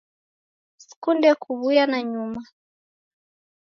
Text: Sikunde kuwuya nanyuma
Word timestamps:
Sikunde 0.85 1.29
kuwuya 1.41 1.83
nanyuma 1.91 2.41